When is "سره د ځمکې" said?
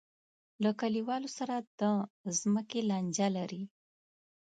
1.37-2.79